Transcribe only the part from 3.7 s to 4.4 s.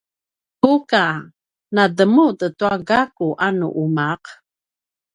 umaq?